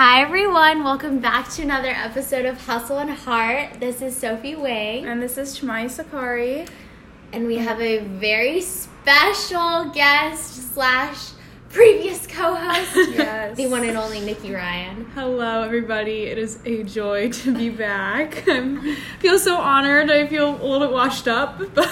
[0.00, 3.80] Hi everyone, welcome back to another episode of Hustle and Heart.
[3.80, 6.64] This is Sophie Wang, And this is Chmai Sakari.
[7.34, 11.32] and we have a very special guest slash
[11.68, 13.58] previous co-host, Yes.
[13.58, 15.04] the one and only Nikki Ryan.
[15.14, 16.22] Hello, everybody.
[16.22, 18.44] It is a joy to be back.
[18.48, 20.10] I feel so honored.
[20.10, 21.86] I feel a little bit washed up, but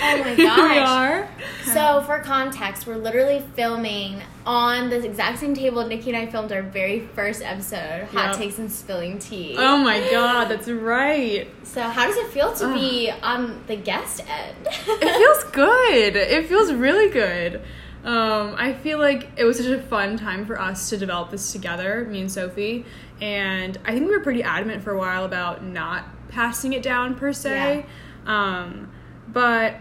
[0.00, 1.28] Oh my here we are.
[1.64, 6.52] So, for context, we're literally filming on the exact same table Nikki and I filmed
[6.52, 8.36] our very first episode, Hot Yep.
[8.36, 9.56] Takes and Spilling Tea.
[9.58, 11.48] Oh my god, that's right.
[11.64, 14.66] So, how does it feel to be on the guest end?
[14.66, 16.16] It feels good.
[16.16, 17.60] It feels really good.
[18.04, 21.50] Um, I feel like it was such a fun time for us to develop this
[21.50, 22.86] together, me and Sophie.
[23.20, 27.16] And I think we were pretty adamant for a while about not passing it down
[27.16, 27.84] per se.
[28.26, 28.92] Um,
[29.26, 29.80] but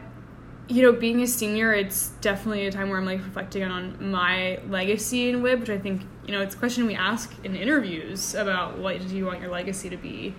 [0.67, 4.59] you know, being a senior, it's definitely a time where I'm like reflecting on my
[4.67, 8.33] legacy in WIB, which I think, you know, it's a question we ask in interviews
[8.33, 10.33] about what do you want your legacy to be.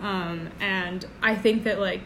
[0.00, 2.02] Um, and I think that like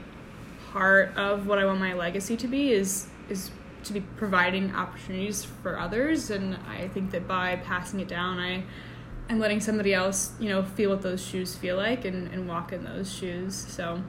[0.70, 3.50] part of what I want my legacy to be is is
[3.84, 8.64] to be providing opportunities for others and I think that by passing it down I
[9.28, 12.72] I'm letting somebody else, you know, feel what those shoes feel like and, and walk
[12.72, 13.54] in those shoes.
[13.54, 14.02] So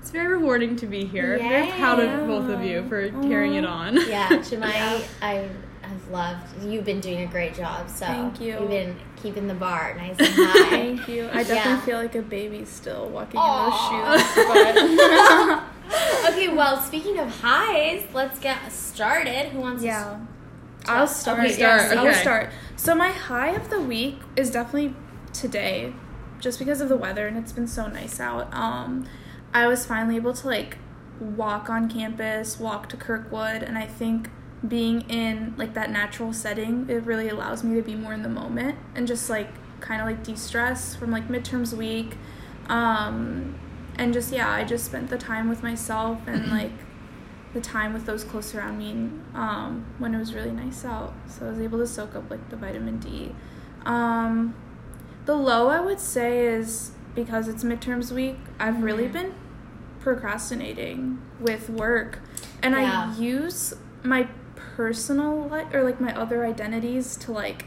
[0.00, 1.34] it's very rewarding to be here.
[1.34, 3.96] I'm very proud of both of you for carrying it on.
[4.08, 5.48] Yeah, Jemai, I
[5.82, 6.62] have loved.
[6.64, 7.88] You've been doing a great job.
[7.90, 8.58] So Thank you.
[8.60, 10.70] You've been keeping the bar nice and high.
[10.70, 11.24] Thank you.
[11.26, 11.80] I definitely Yeah.
[11.82, 14.04] feel like a baby still walking Aw.
[14.04, 15.62] in those shoes.
[16.28, 19.46] Okay, well, speaking of highs, let's get started.
[19.48, 20.20] Who wants yeah.
[20.84, 21.40] to I'll start.
[21.40, 22.50] Okay, start, Yes, I'll start.
[22.76, 24.94] So my high of the week is definitely
[25.32, 25.92] today,
[26.38, 28.52] just because of the weather and it's been so nice out.
[28.54, 29.04] Um,
[29.52, 30.78] I was finally able to like
[31.18, 34.30] walk on campus, walk to Kirkwood, and I think
[34.66, 38.28] being in like that natural setting, it really allows me to be more in the
[38.28, 39.48] moment and just like
[39.80, 42.16] kind of like de-stress from like midterms week.
[42.68, 43.58] Um,
[43.96, 46.72] and just yeah, I just spent the time with myself and like
[47.52, 51.12] the time with those close around me um, when it was really nice out.
[51.26, 53.34] So I was able to soak up like the vitamin D.
[53.84, 54.54] Um,
[55.26, 59.12] the low I would say is because it's midterms week, I've really Mhm.
[59.12, 59.34] been
[60.00, 62.20] procrastinating with work.
[62.62, 63.12] And Yeah.
[63.16, 67.66] I use my personal li- or like my other identities to like,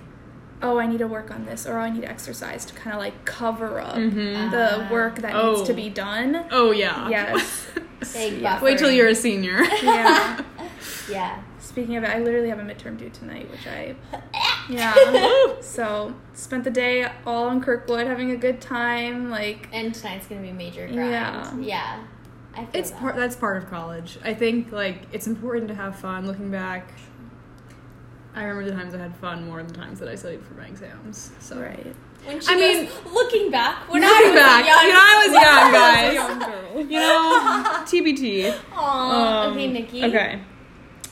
[0.61, 2.99] oh, I need to work on this or I need to exercise to kind of
[2.99, 4.51] like cover up Mhm.
[4.51, 4.89] the Ah.
[4.91, 5.75] work that needs to Oh.
[5.75, 6.45] be done.
[6.51, 7.09] Oh yeah.
[7.09, 7.67] Yes.
[8.13, 8.61] Big Yeah.
[8.61, 9.61] Wait till you're a senior.
[9.83, 10.41] Yeah.
[11.09, 11.39] Yeah.
[11.59, 13.95] Speaking of it, I literally have a midterm due tonight, which I
[14.69, 14.93] yeah.
[15.61, 19.29] so spent the day all in Kirkwood having a good time.
[19.29, 21.09] Like And tonight's gonna be major grind.
[21.11, 21.53] Yeah.
[21.59, 21.97] Yeah.
[22.55, 22.99] I feel It's that.
[22.99, 24.17] part that's part of college.
[24.23, 26.27] I think like it's important to have fun.
[26.27, 26.91] Looking back,
[28.35, 30.53] I remember the times I had fun more than the times that I studied for
[30.55, 31.31] my exams.
[31.39, 31.95] So right.
[32.25, 34.99] When she I goes, mean, looking back, when looking I was back, young, you know,
[35.01, 36.13] I was young, guys.
[36.13, 36.91] young girl.
[36.91, 38.59] You know, TBT.
[38.73, 40.05] Aw, Um, okay, Nikki.
[40.05, 40.39] Okay.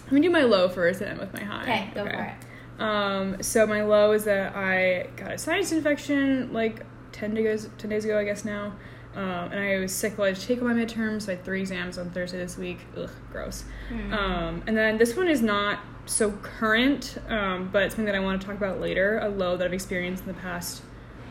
[0.05, 1.61] Let me do my low first and end with my high.
[1.63, 2.81] Okay, go for it.
[2.81, 7.89] Um, so my low is that I got a sinus infection like ten days ten
[7.89, 8.73] days ago, I guess now.
[9.15, 11.23] Um, and I was sick while I was taking my midterms.
[11.23, 12.79] So I had three exams on Thursday this week.
[12.97, 13.65] Ugh, gross.
[13.89, 14.13] Hmm.
[14.13, 18.19] Um, and then this one is not so current, um, but it's something that I
[18.19, 19.19] want to talk about later.
[19.19, 20.81] A low that I've experienced in the past,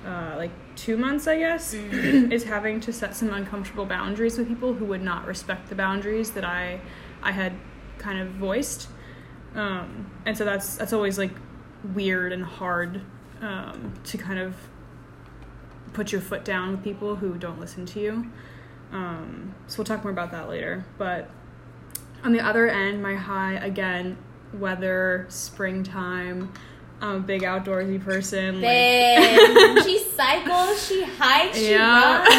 [0.05, 4.75] uh, like two months, I guess, is having to set some uncomfortable boundaries with people
[4.75, 6.81] who would not respect the boundaries that I,
[7.23, 7.55] I had
[7.99, 8.89] kind of voiced.
[9.55, 11.33] Um, and so that's that's always like
[11.95, 13.01] weird and hard
[13.41, 14.55] um, to kind of
[15.93, 18.31] put your foot down with people who don't listen to you.
[18.93, 20.85] Um, so we'll talk more about that later.
[20.99, 21.31] But
[22.25, 24.17] on the other end, my high again,
[24.53, 26.53] weather, springtime.
[27.01, 28.61] I'm a big outdoorsy person.
[28.61, 32.19] like- she cycles, she hikes, she yeah.
[32.19, 32.29] runs.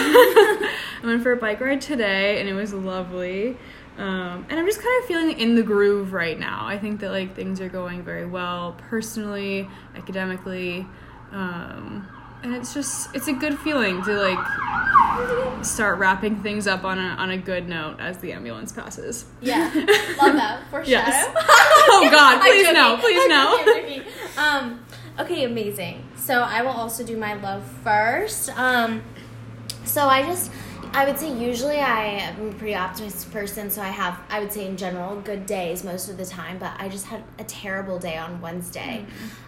[1.03, 3.57] I went for a bike ride today and it was lovely.
[3.97, 6.65] Um, and I'm just kind of feeling in the groove right now.
[6.65, 10.85] I think that like things are going very well personally, academically.
[11.31, 12.07] Um,
[12.43, 17.15] and it's just it's a good feeling to like start wrapping things up on a
[17.17, 19.25] on a good note as the ambulance passes.
[19.41, 19.71] Yeah,
[20.21, 20.63] love that.
[20.69, 20.89] Foreshadow.
[20.89, 21.35] Yes.
[21.93, 22.73] Oh God, please joking.
[22.73, 23.57] no, please no.
[23.65, 24.13] joking, I'm joking.
[24.37, 24.85] Um,
[25.19, 26.03] okay, amazing.
[26.15, 28.49] So I will also do my love first.
[28.57, 29.01] Um,
[29.83, 30.51] so I just,
[30.93, 34.53] I would say usually I am a pretty optimistic person, so I have, I would
[34.53, 36.59] say in general, good days most of the time.
[36.59, 39.05] But I just had a terrible day on Wednesday,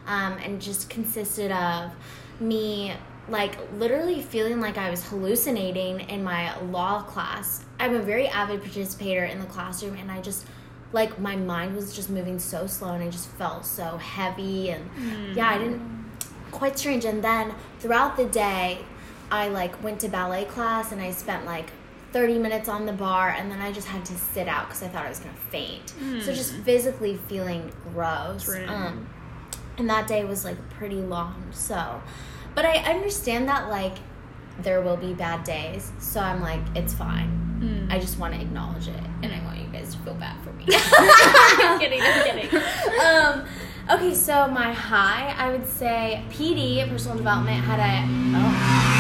[0.07, 1.91] um, and just consisted of
[2.39, 2.93] me
[3.29, 7.63] like literally feeling like I was hallucinating in my law class.
[7.79, 10.45] I'm a very avid participator in the classroom, and I just
[10.91, 14.89] like my mind was just moving so slow, and I just felt so heavy, and
[15.35, 15.81] yeah, I didn't.
[16.51, 17.05] quite strange.
[17.05, 18.79] And then throughout the day,
[19.31, 21.71] I like went to ballet class and I spent like
[22.11, 24.87] 30 minutes on the bar and then I just had to sit out because I
[24.87, 25.89] thought I was gonna faint.
[26.21, 28.45] So just physically feeling gross.
[28.69, 29.07] Um,
[29.77, 31.49] and that day was like pretty long.
[31.51, 32.01] So,
[32.55, 33.97] but I understand that like
[34.59, 35.91] there will be bad days.
[35.99, 37.43] So I'm like, it's fine.
[37.89, 40.51] I just want to acknowledge it, and I want you guys to feel bad for
[40.51, 40.65] me.
[40.69, 42.01] I'm kidding.
[42.01, 42.61] I'm kidding.
[43.01, 43.45] Um,
[43.89, 48.05] okay, so my high, I would say PD, personal development, had a.
[48.37, 48.92] Oh.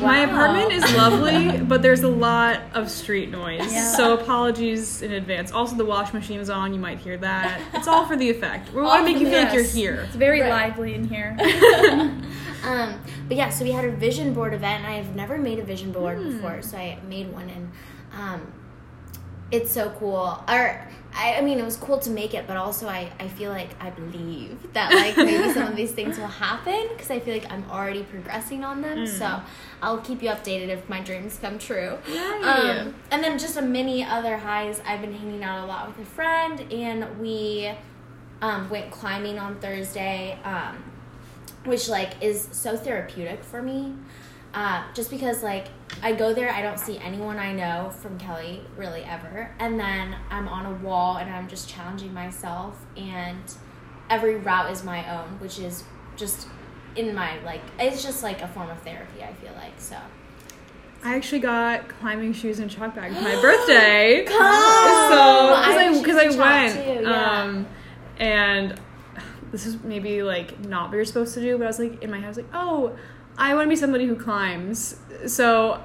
[0.00, 3.72] My apartment is lovely, but there's a lot of street noise.
[3.72, 3.84] Yeah.
[3.92, 5.52] So apologies in advance.
[5.52, 6.72] Also, the wash machine is on.
[6.74, 7.60] You might hear that.
[7.74, 8.72] It's all for the effect.
[8.72, 10.02] We want to make you feel like you're here.
[10.06, 10.50] It's very Right.
[10.50, 11.36] lively in here.
[12.64, 15.64] Um, but yeah, so we had a vision board event, and I've never made a
[15.64, 16.36] vision board Hmm.
[16.36, 17.72] before, so I made one, and
[18.16, 18.52] um,
[19.50, 20.40] it's so cool.
[20.48, 23.50] Or I, I mean, it was cool to make it, but also I, I feel
[23.50, 27.34] like I believe that like maybe some of these things will happen because I feel
[27.34, 29.06] like I'm already progressing on them.
[29.06, 29.40] So
[29.82, 31.98] I'll keep you updated if my dreams come true.
[32.42, 34.80] Um, and then just a many other highs.
[34.86, 37.70] I've been hanging out a lot with a friend, and we
[38.40, 40.38] um, went climbing on Thursday.
[40.44, 40.84] Um,
[41.64, 43.94] which like is so therapeutic for me
[44.54, 45.68] uh, just because like
[46.02, 50.16] i go there i don't see anyone i know from Kelley really ever and then
[50.30, 53.54] i'm on a wall and i'm just challenging myself and
[54.10, 55.84] every route is my own which is
[56.16, 56.48] just
[56.96, 59.96] in my like it's just like a form of therapy i feel like so
[61.04, 64.24] I actually got climbing shoes and chalk bag for my birthday.
[64.28, 64.36] Come!
[64.38, 67.40] So because I because I, shoes and chalk went, too, yeah.
[67.42, 67.66] um,
[68.18, 68.80] and
[69.50, 72.10] this is maybe like not what you're supposed to do, but I was like in
[72.10, 72.96] my head, I was like, oh,
[73.38, 74.96] I want to be somebody who climbs.
[75.26, 75.82] So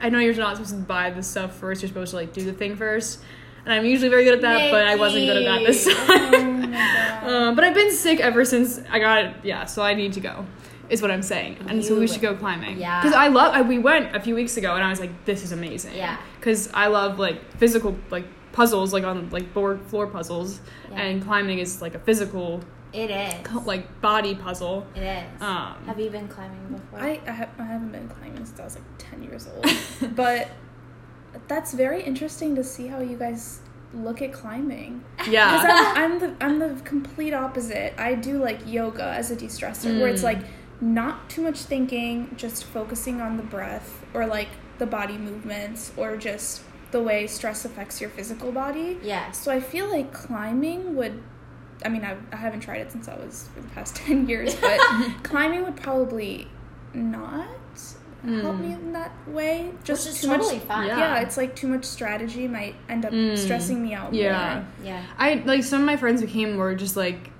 [0.00, 1.82] I know you're not supposed to buy the stuff first.
[1.82, 3.20] You're supposed to like do the thing first.
[3.64, 6.06] And I'm usually very good at that, but I wasn't good at that this Nikki.
[6.06, 6.74] time.
[7.28, 9.36] um, but I've been sick ever since I got it.
[9.42, 10.46] Yeah, so I need to go.
[10.88, 12.78] Is what I'm saying, and so we should go climbing.
[12.78, 13.02] Yeah.
[13.02, 13.52] because I love.
[13.52, 16.16] I, we went a few weeks ago, and I was like, "This is amazing." Yeah.
[16.40, 21.02] because I love like physical like puzzles, like on like board floor puzzles, Yeah.
[21.02, 22.62] and climbing is like a physical
[22.92, 24.86] it is like body puzzle.
[24.94, 28.44] it is Um, have you been climbing before I, I, ha- I haven't been climbing
[28.44, 29.66] since I was like 10 years old.
[30.16, 30.48] but
[31.46, 33.60] that's very interesting to see how you guys
[33.94, 35.02] look at climbing.
[35.16, 37.94] Because Yeah, I'm, I'm, the, I'm the complete opposite.
[37.98, 40.24] I do like yoga as a de stressor, where it's Mm.
[40.24, 40.38] like
[40.80, 44.48] not too much thinking, just focusing on the breath or like
[44.78, 46.62] the body movements or just
[46.92, 48.98] the way stress affects your physical body.
[49.02, 49.30] Yeah.
[49.32, 51.22] So I feel like climbing would.
[51.84, 54.54] I mean, I, I haven't tried it since I was for the past 10 years,
[54.56, 54.78] but
[55.22, 56.48] climbing would probably
[56.94, 57.46] not
[58.24, 59.70] help me in that way.
[59.84, 60.64] Just which is too totally much.
[60.66, 60.98] fine Yeah.
[60.98, 61.20] Yeah.
[61.20, 63.38] it's like too much strategy might end up Mm.
[63.38, 64.12] stressing me out.
[64.12, 64.54] yeah.
[64.80, 64.86] more.
[64.86, 67.30] yeah I like some of my friends who came were just like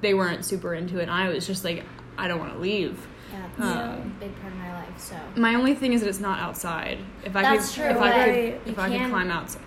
[0.00, 1.02] they weren't super into it.
[1.02, 1.84] and I was just like,
[2.16, 3.06] I don't want to leave.
[3.32, 3.94] yeah that's Yeah.
[3.96, 6.98] a big part of my life so My only thing is that it's not outside.
[7.24, 8.64] If I That's could, true, if I right.
[8.64, 9.62] could, if I could climb outside,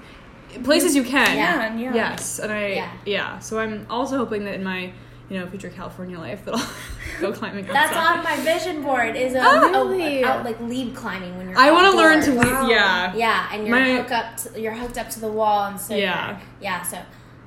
[0.63, 1.37] places you can.
[1.37, 1.73] Yeah.
[1.75, 1.93] Yeah, yeah.
[1.95, 2.91] Yes, and I Yeah.
[3.05, 3.39] yeah.
[3.39, 4.91] So I'm also hoping that in my
[5.29, 6.69] you know future California life that I'll
[7.21, 7.75] go climbing outside.
[7.89, 9.15] That's on my vision board.
[9.15, 10.23] Is a, Oh, really?
[10.23, 11.57] out, like lead climbing when you're.
[11.57, 12.61] I want to learn to outdoors.
[12.61, 12.69] leave.
[12.71, 13.15] Yeah.
[13.15, 14.37] Yeah, and you're My- hooked up.
[14.37, 16.39] To, you're hooked up to the wall, and so Yeah.
[16.61, 16.81] yeah.
[16.83, 16.97] So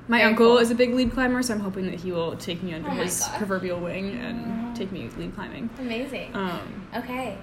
[0.09, 0.57] My Very uncle cool.
[0.59, 2.93] is a big lead climber, so I'm hoping that he will take me under Oh
[2.93, 3.37] his God.
[3.37, 5.69] proverbial wing and take me lead climbing.
[5.79, 6.33] amazing.
[6.33, 7.37] Um, Okay.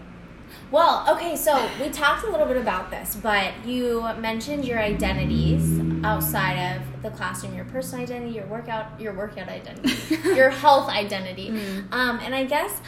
[0.75, 5.81] Well, okay, so we talked a little bit about this, but you mentioned your identities
[6.05, 9.95] outside of the classroom, your personal identity, your workout, your workout identity,
[10.35, 11.51] your health identity.
[11.93, 12.81] Um, and I guess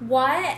[0.00, 0.56] what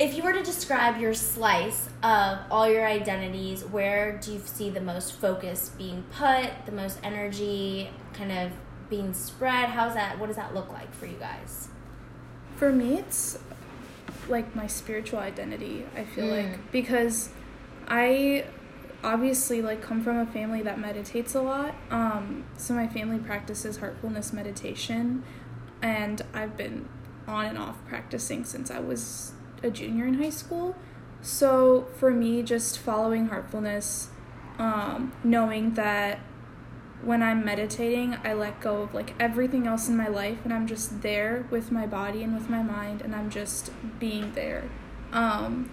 [0.00, 4.70] if you were to describe your slice of all your identities, where do you see
[4.70, 8.50] the most focus being put, the most energy kind of
[8.90, 9.68] being spread?
[9.68, 11.68] How's that what does that look like for you guys?
[12.56, 13.38] For me, it's
[14.28, 16.30] like my spiritual identity, I feel Mm.
[16.52, 16.72] like.
[16.72, 17.30] Because
[17.88, 18.44] I
[19.02, 21.74] obviously like come from a family that meditates a lot.
[21.90, 25.22] Um, so my family practices heartfulness meditation
[25.82, 26.88] and I've been
[27.28, 30.74] on and off practicing since I was a junior in high school.
[31.20, 34.08] So for me, just following heartfulness,
[34.58, 36.20] um, knowing that
[37.04, 40.66] when I'm meditating, I let go of like everything else in my life and I'm
[40.66, 44.64] just there with my body and with my mind and I'm just being there.
[45.12, 45.70] Um,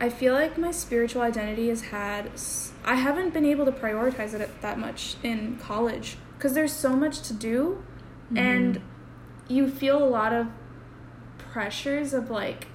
[0.00, 2.30] I feel like my spiritual identity has had
[2.84, 7.20] I haven't been able to prioritize it that much in college because there's so much
[7.22, 7.82] to do
[8.34, 8.80] and
[9.48, 10.46] you feel a lot of
[11.38, 12.68] pressures of like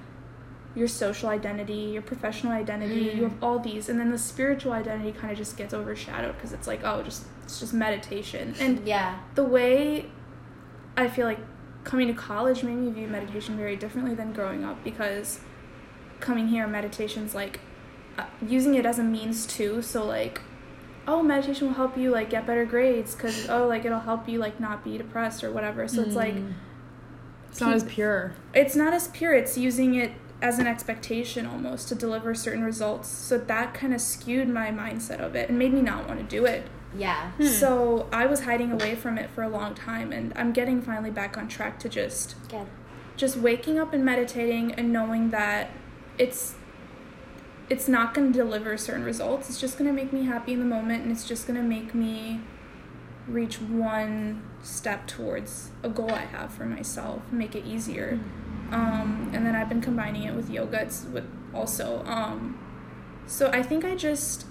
[0.74, 5.10] your social identity, your professional identity, you have all these, and then the spiritual identity
[5.10, 8.54] kind of just gets overshadowed because it's like, oh, just it's just meditation.
[8.60, 9.20] And Yeah.
[9.34, 10.06] the way
[10.96, 11.38] I feel like
[11.84, 15.40] coming to college made me view meditation very differently than growing up because
[16.20, 17.60] coming here, meditation's like
[18.18, 19.80] uh, using it as a means too.
[19.82, 20.40] So like,
[21.06, 24.38] oh, meditation will help you like get better grades because oh, like it'll help you
[24.40, 25.86] like not be depressed or whatever.
[25.88, 26.54] So it's like Mm.
[27.48, 28.34] It's not as pure.
[28.52, 29.32] it's not as pure.
[29.32, 30.12] It's using it
[30.42, 33.08] as an expectation almost to deliver certain results.
[33.08, 36.26] So that kind of skewed my mindset of it and made me not want to
[36.26, 36.66] do it.
[36.94, 37.30] Yeah.
[37.32, 37.46] Hmm.
[37.46, 41.10] So I was hiding away from it for a long time, and I'm getting finally
[41.10, 42.66] back on track to just Good.
[43.16, 45.70] just waking up and meditating and knowing that
[46.18, 46.54] it's
[47.68, 49.48] it's not going to deliver certain results.
[49.50, 51.66] It's just going to make me happy in the moment, and it's just going to
[51.66, 52.40] make me
[53.26, 58.20] reach one step towards a goal I have for myself, make it easier.
[58.70, 60.82] Um, and then I've been combining it with yoga.
[60.82, 61.24] It's with
[61.54, 62.04] also.
[62.04, 62.58] Um,
[63.26, 64.46] so I think I just,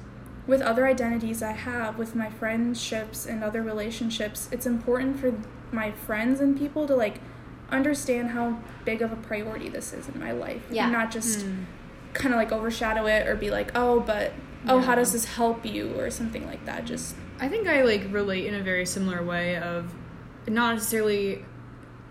[0.48, 5.34] with other identities I have, with my friendships and other relationships, it's important for
[5.72, 7.20] my friends and people to like
[7.72, 10.62] understand how big of a priority this is in my life.
[10.70, 10.84] Yeah.
[10.84, 11.66] And not just Mm.
[12.14, 14.34] kind of like overshadow it or be like, oh, but
[14.68, 16.86] oh, how does this help you or something like that.
[16.86, 19.94] Just I think I like relate in a very similar way of
[20.48, 21.44] not necessarily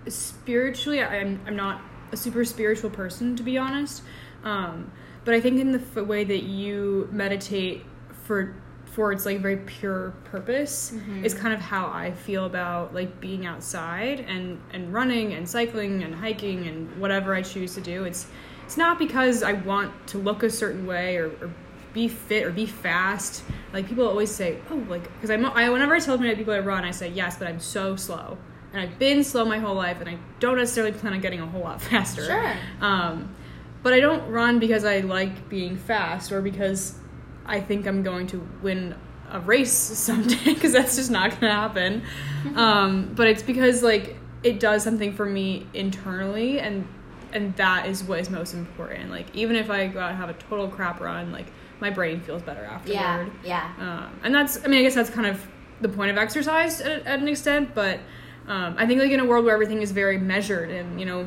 [0.08, 1.00] spiritually.
[1.02, 1.80] I- I'm I'm not
[2.12, 4.02] a super spiritual person to be honest,
[4.44, 4.90] um,
[5.24, 7.84] but I think in the f- way that you meditate
[8.24, 8.54] for
[8.86, 10.92] for its like very pure purpose
[11.24, 16.04] is kind of how I feel about like being outside and and running and cycling
[16.04, 18.04] and hiking and whatever I choose to do.
[18.04, 18.26] It's
[18.64, 21.50] it's not because I want to look a certain way or, or
[21.92, 23.42] be fit or be fast.
[23.72, 26.84] Like people always say, oh, like because I'm I whenever I tell people I run,
[26.84, 28.38] I say yes, but I'm so slow,
[28.72, 31.46] and I've been slow my whole life, and I don't necessarily plan on getting a
[31.46, 32.26] whole lot faster.
[32.26, 32.54] Sure.
[32.80, 33.34] Um,
[33.82, 36.98] but I don't run because I like being fast or because
[37.46, 38.94] I think I'm going to win
[39.30, 42.02] a race someday because that's just not going to happen.
[42.56, 46.86] um, but it's because like it does something for me internally and
[47.32, 49.10] and that is what is most important.
[49.10, 51.46] Like even if I go out and have a total crap run, like
[51.80, 52.94] my brain feels better afterward.
[52.94, 53.28] Yeah.
[53.44, 53.72] Yeah.
[53.78, 55.44] Um, and that's, I mean, I guess that's kind of
[55.80, 57.98] the point of exercise at, at an extent, but
[58.46, 61.26] um, I think like in a world where everything is very measured and, you know,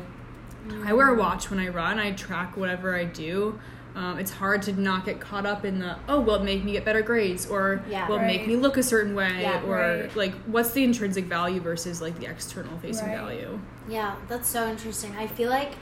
[0.84, 3.60] I wear a watch when I run, I track whatever I do.
[3.98, 6.70] Um, it's hard to not get caught up in the, oh, will it make me
[6.72, 8.06] get better grades or Yeah.
[8.06, 10.16] will it make me look a certain way Yeah, or right.
[10.16, 13.16] like what's the intrinsic value versus like the external facing Right.
[13.16, 13.58] value.
[13.88, 15.16] Yeah, that's so interesting.
[15.18, 15.72] I feel like,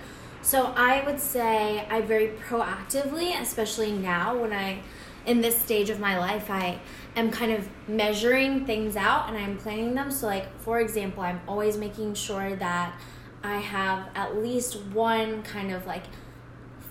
[0.40, 4.78] so I would say I very proactively, especially now when I,
[5.26, 6.78] in this stage of my life, I
[7.16, 10.10] am kind of measuring things out and I'm planning them.
[10.10, 12.98] So, like, for example, I'm always making sure that
[13.44, 16.04] I have at least one kind of like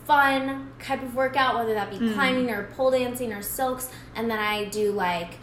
[0.06, 4.40] fun type of workout, whether that be climbing or pole dancing or silks, and then
[4.40, 5.38] I do like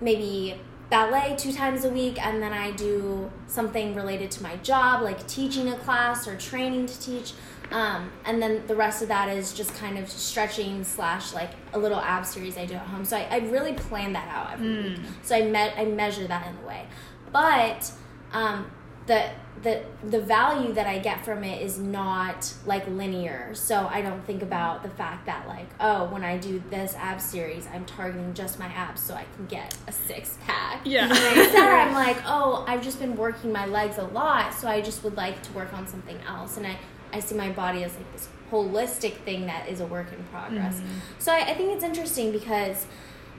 [0.00, 5.02] maybe ballet two times a week and then i do something related to my job
[5.02, 7.32] like teaching a class or training to teach.
[7.72, 11.78] Um, and then the rest of that is just kind of stretching slash like a
[11.78, 13.04] little ab series i do at home.
[13.04, 14.98] So i, I really plan that out every week.
[15.22, 16.86] So i met i measure that in a way.
[17.32, 17.90] But
[18.32, 18.70] um,
[19.06, 19.30] the
[19.62, 23.54] the the value that I get from it is not like linear.
[23.54, 27.20] So I don't think about the fact that like oh when I do this ab
[27.20, 30.82] series I'm targeting just my abs so I can get a six pack.
[30.84, 31.08] Yeah.
[31.08, 35.02] Instead I'm like oh I've just been working my legs a lot so I just
[35.04, 36.78] would like to work on something else and I
[37.12, 40.80] I see my body as like this holistic thing that is a work in progress.
[41.18, 42.86] So I, I think it's interesting because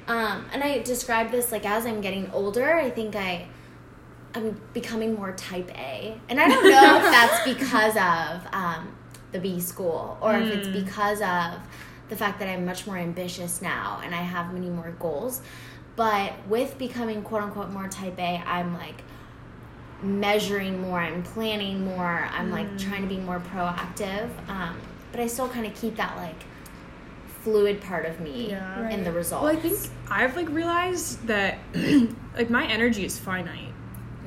[0.08, 3.48] um, and I describe this like as I'm getting older I think I
[4.36, 6.20] I'm becoming more type A.
[6.30, 8.96] And I don't know if that's because of um,
[9.32, 11.60] the B school or if it's because of
[12.10, 15.42] the fact that I'm much more ambitious now and I have many more goals.
[15.96, 19.02] But with becoming quote unquote more type A, I'm like
[20.04, 24.30] measuring more, I'm planning more, I'm like trying to be more proactive.
[24.48, 24.78] Um,
[25.12, 26.36] but I still kind of keep that like
[27.44, 28.90] fluid part of me Yeah.
[28.90, 29.18] in the Right.
[29.18, 29.44] results.
[29.44, 29.78] Well, I think
[30.12, 31.58] I've like realized that
[32.38, 33.67] like my energy is finite.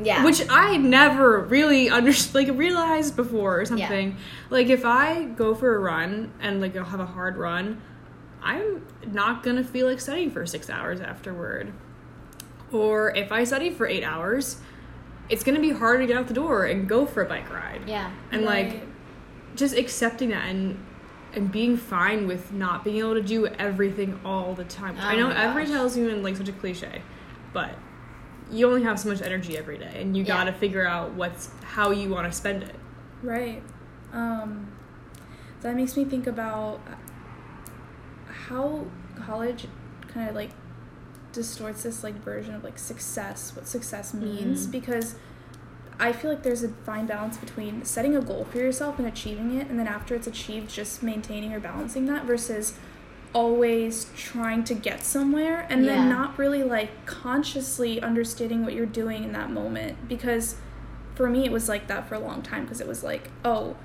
[0.02, 0.24] Yeah.
[0.24, 4.16] which I never really under like realized before or something.
[4.50, 7.80] Like if I go for a run and like I'll have a hard run,
[8.42, 11.72] I'm not gonna feel like studying for six hours afterward.
[12.72, 14.58] Or if I study for eight hours,
[15.28, 17.82] it's gonna be hard to get out the door and go for a bike ride.
[17.86, 18.10] yeah.
[18.32, 18.82] And like
[19.56, 20.78] just accepting that and
[21.32, 24.96] and being fine with not being able to do everything all the time.
[24.98, 27.02] I Oh know my everybody tells you in like such a cliche,
[27.52, 27.74] but
[28.50, 31.50] you only have so much energy every day, and you got to figure out what's
[31.62, 32.74] how you want to spend it.
[33.22, 33.62] Right.
[34.12, 34.72] Um,
[35.60, 36.80] that makes me think about
[38.26, 39.66] how college
[40.08, 40.50] kind of like
[41.32, 44.66] distorts this like version of like success, what success means.
[44.66, 44.72] Mhm.
[44.72, 45.14] Because
[45.98, 49.52] I feel like there's a fine balance between setting a goal for yourself and achieving
[49.60, 52.74] it, and then after it's achieved, just maintaining or balancing that versus
[53.32, 55.94] always trying to get somewhere and Yeah.
[55.94, 60.56] then not really like consciously understanding what you're doing in that moment because
[61.14, 63.76] for me it was like that for a long time because it was like oh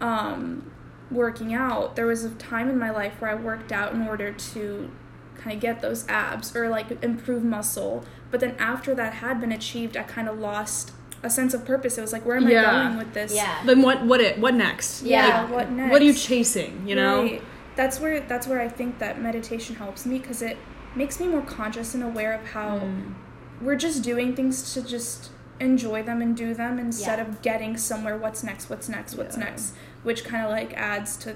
[0.00, 0.70] um
[1.10, 4.32] working out there was a time in my life where i worked out in order
[4.32, 4.90] to
[5.36, 9.52] kind of get those abs or like improve muscle but then after that had been
[9.52, 10.92] achieved i kind of lost
[11.22, 12.68] a sense of purpose it was like where am Yeah.
[12.70, 13.62] i going with this Yeah.
[13.64, 14.04] Then what?
[14.04, 14.38] What it?
[14.38, 15.02] What next?
[15.02, 15.42] Yeah.
[15.44, 16.86] Like, what next What are you chasing?
[16.86, 17.22] You know.
[17.22, 17.42] Right.
[17.76, 20.56] That's where that's where I think that meditation helps me because it
[20.94, 23.14] makes me more conscious and aware of how Mm.
[23.60, 27.24] we're just doing things to just enjoy them and do them instead Yeah.
[27.26, 29.44] of getting somewhere what's next what's next what's Yeah.
[29.44, 31.34] next which kind of like adds to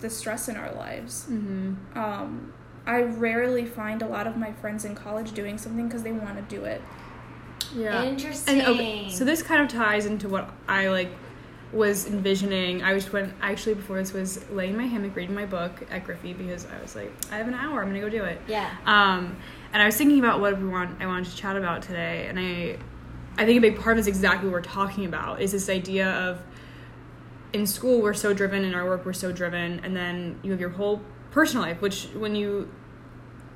[0.00, 1.98] the stress in our lives Mm-hmm.
[1.98, 2.52] um,
[2.86, 6.36] i rarely find a lot of my friends in college doing something because they want
[6.36, 6.82] to do it
[7.74, 8.02] Yeah.
[8.04, 8.60] Interesting.
[8.60, 11.08] And okay, so this kind of ties into what I like
[11.74, 12.82] was envisioning.
[12.82, 16.04] I was when actually before this was laying in my hammock reading my book at
[16.04, 18.40] Griffy because I was like, I have an hour, I'm gonna go do it.
[18.46, 18.70] Yeah.
[18.86, 19.36] Um,
[19.72, 22.38] and I was thinking about what we want I wanted to chat about today, and
[22.38, 22.78] I
[23.36, 25.68] I think a big part of this is exactly what we're talking about is this
[25.68, 26.40] idea of
[27.52, 30.60] in school we're so driven, in our work we're so driven, and then you have
[30.60, 31.02] your whole
[31.32, 32.70] personal life, which when you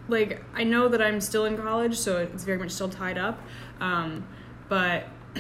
[0.09, 3.41] like I know that I'm still in college, so it's very much still tied up.
[3.81, 4.27] Um,
[4.69, 5.07] but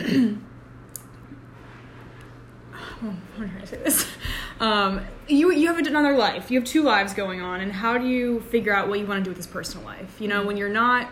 [3.00, 4.06] how do I say this?
[4.60, 6.50] Um, you you have another life.
[6.50, 9.20] You have two lives going on, and how do you figure out what you want
[9.20, 10.20] to do with this personal life?
[10.20, 11.08] You know, when you're not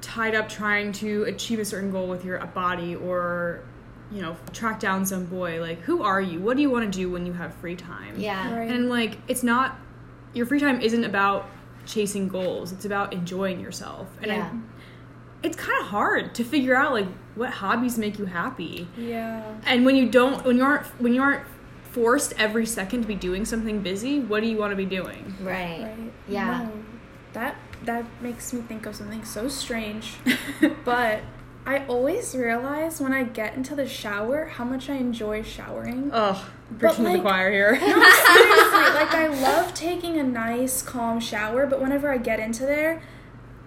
[0.00, 3.64] tied up trying to achieve a certain goal with your body or
[4.12, 6.98] you know track down some boy like who are you what do you want to
[6.98, 8.54] do when you have free time Yeah.
[8.56, 8.70] Right.
[8.70, 9.78] and like it's not
[10.34, 11.48] your free time isn't about
[11.86, 14.52] chasing goals it's about enjoying yourself and Yeah.
[15.44, 19.42] I, it's kind of hard to figure out like what hobbies make you happy yeah
[19.66, 21.44] and when you don't when you aren't when you aren't
[21.92, 25.34] forced every second to be doing something busy what do you want to be doing
[25.40, 25.82] Right.
[25.82, 26.62] right Yeah.
[26.64, 26.72] No.
[27.34, 30.14] that that makes me think of something so strange
[30.84, 31.20] but
[31.66, 36.10] I always realize when I get into the shower how much I enjoy showering.
[36.12, 36.36] Ugh,
[36.78, 41.20] preaching to like- the choir here No, seriously, like I love taking a nice, calm
[41.20, 43.00] shower, but whenever I get into there,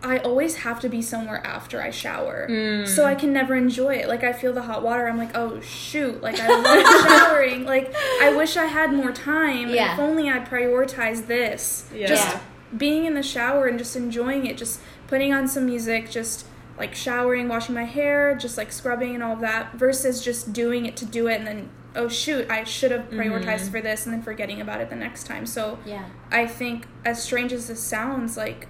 [0.04, 2.48] I always have to be somewhere after I shower.
[2.50, 2.88] Mm.
[2.88, 4.08] So I can never enjoy it.
[4.08, 7.66] Like I feel the hot water, I'm like, oh shoot, like I love showering.
[7.66, 9.70] Like I wish I had more time.
[9.70, 9.94] Yeah.
[9.94, 11.90] If only I prioritized this.
[11.94, 12.08] Yeah.
[12.08, 12.40] Just Yeah.
[12.78, 16.46] being in the shower and just enjoying it, just putting on some music, just
[16.78, 20.86] like showering, washing my hair, just like scrubbing and all of that, versus just doing
[20.86, 24.14] it to do it and then oh shoot, I should have prioritized for this and
[24.14, 25.48] then forgetting about it the next time.
[25.48, 26.06] So Yeah.
[26.30, 28.68] I think as strange as this sounds, like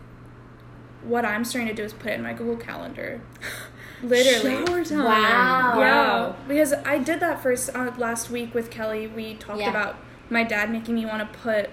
[1.08, 3.22] what I'm starting to do is put it in my Google Calendar.
[4.04, 4.66] Literally.
[4.66, 5.04] Shower time.
[5.06, 5.80] Wow.
[5.80, 9.08] Yeah, because I did that first uh, last week with Kelly.
[9.08, 9.70] We talked Yeah.
[9.72, 9.96] about
[10.30, 11.70] my dad making me want to put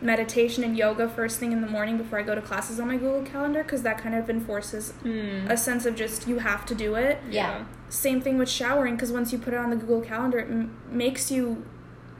[0.00, 2.96] meditation and yoga first thing in the morning before I go to classes on my
[2.96, 5.46] Google Calendar because that kind of enforces Hmm.
[5.50, 7.18] a sense of just you have to do it.
[7.28, 7.64] Yeah.
[7.88, 10.76] Same thing with showering because once you put it on the Google Calendar, it m-
[10.90, 11.64] makes you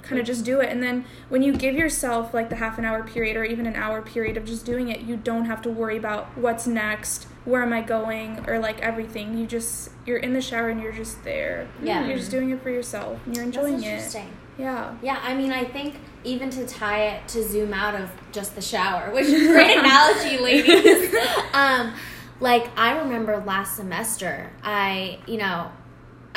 [0.08, 0.70] kind of just do it.
[0.70, 3.76] And then when you give yourself like the half an hour period or even an
[3.76, 7.62] hour period of just doing it, you don't have to worry about what's next, where
[7.62, 9.36] am I going, or like everything.
[9.36, 11.68] You just you're in the shower and you're just there.
[11.82, 12.06] Yeah.
[12.06, 14.16] You're just doing it for yourself and you're That's enjoying it.
[14.58, 14.96] Yeah.
[15.02, 18.62] Yeah, I mean, I think even to tie it to zoom out of just the
[18.62, 21.14] shower, which is a great analogy, ladies.
[21.52, 21.94] um,
[22.40, 25.70] like I remember last semester, I you know,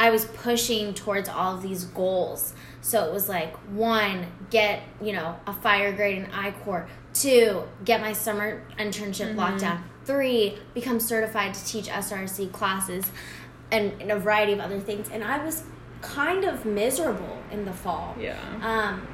[0.02, 2.56] I was pushing towards all of these goals.
[2.82, 6.88] So it was like one, get you know a fire grade in I-Core.
[7.14, 9.84] Two, get my summer internship locked down.
[10.06, 13.12] Three, become certified to teach SRC classes,
[13.72, 15.08] and, and a variety of other things.
[15.12, 15.66] And I was
[16.02, 18.16] kind of miserable in the fall.
[18.20, 18.40] Yeah.
[18.64, 19.08] Um,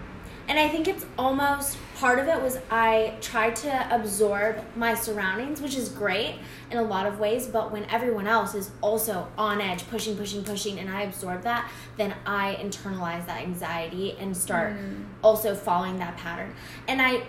[0.47, 5.61] and I think it's almost part of it was I tried to absorb my surroundings,
[5.61, 6.39] which is great
[6.71, 7.47] in a lot of ways.
[7.47, 11.69] But when everyone else is also on edge, pushing, pushing, pushing, and I absorb that,
[11.97, 15.05] then I internalize that anxiety and start mm.
[15.21, 16.55] also following that pattern.
[16.87, 17.23] And I,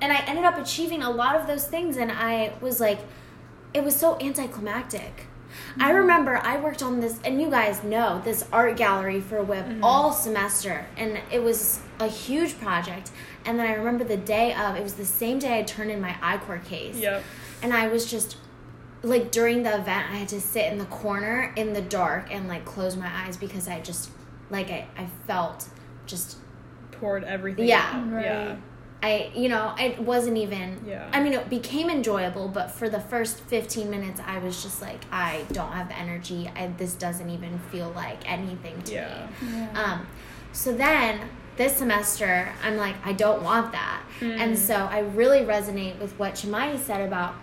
[0.00, 3.00] and I ended up achieving a lot of those things, and I was like,
[3.74, 5.27] it was so anticlimactic.
[5.80, 9.64] I remember I worked on this, and you guys know this art gallery for WIB
[9.64, 9.84] mm-hmm.
[9.84, 13.10] all semester, and it was a huge project.
[13.44, 16.00] And then I remember the day of, it was the same day I turned in
[16.00, 16.96] my I-Core case.
[16.96, 17.22] Yep.
[17.62, 18.36] And I was just,
[19.02, 22.48] like, during the event, I had to sit in the corner in the dark and,
[22.48, 24.10] like, close my eyes because I just,
[24.50, 25.68] like, I, I felt
[26.06, 26.38] just,
[27.00, 27.68] Poured everything.
[27.68, 27.92] Yeah.
[27.92, 28.12] out.
[28.12, 28.24] Right.
[28.24, 28.56] Yeah.
[29.02, 30.82] I, you know, it wasn't even.
[30.86, 31.08] Yeah.
[31.12, 35.00] I mean, it became enjoyable, but for the first 15 minutes, I was just like,
[35.12, 36.50] I don't have the energy.
[36.56, 39.28] I, this doesn't even feel like anything to Yeah.
[39.40, 39.48] me.
[39.52, 39.82] Yeah.
[39.82, 40.06] Um,
[40.52, 41.20] so then
[41.56, 44.02] this semester, I'm like, I don't want that.
[44.20, 47.34] And so I really resonate with what Chimai said about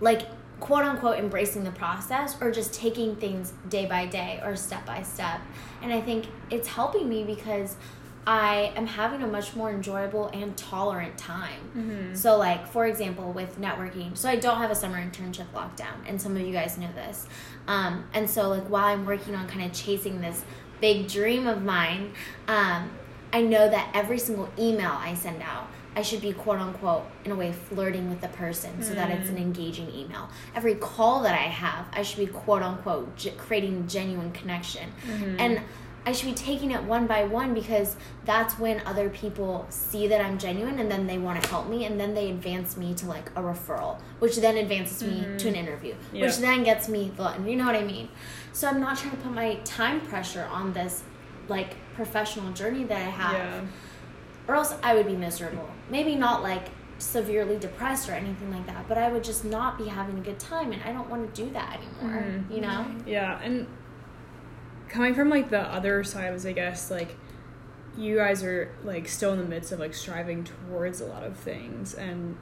[0.00, 0.22] like
[0.60, 5.02] quote unquote embracing the process or just taking things day by day or step by
[5.02, 5.40] step.
[5.82, 7.76] And I think it's helping me because
[8.28, 12.12] I am having a much more enjoyable and tolerant time.
[12.14, 16.20] So, like, for example, with networking, so I don't have a summer internship lockdown, and
[16.20, 17.26] some of you guys know this.
[17.66, 20.44] Um, and so, like, while I'm working on kind of chasing this
[20.78, 22.12] big dream of mine,
[22.48, 22.90] um,
[23.32, 27.30] I know that every single email I send out, I should be quote unquote in
[27.32, 30.28] a way flirting with the person so that it's an engaging email.
[30.54, 34.92] Every call that I have, I should be quote unquote ge- creating genuine connection.
[35.40, 35.62] And
[36.08, 37.94] I should be taking it one by one because
[38.24, 41.84] that's when other people see that I'm genuine and then they want to help me
[41.84, 45.54] and then they advance me to like a referral, which then advances me to an
[45.54, 46.24] interview, Yeah.
[46.24, 48.08] which then gets me the, you know what I mean?
[48.54, 51.02] So I'm not trying to put my time pressure on this
[51.46, 53.60] like professional journey that I have Yeah.
[54.48, 55.68] or else I would be miserable.
[55.90, 59.88] Maybe not like severely depressed or anything like that, but I would just not be
[59.88, 62.22] having a good time, and I don't want to do that anymore.
[62.22, 62.50] Mhm.
[62.54, 62.86] You know?
[63.06, 63.66] Yeah, and
[64.88, 67.16] coming from like the other side was I guess like
[67.96, 71.36] you guys are like still in the midst of like striving towards a lot of
[71.36, 72.36] things and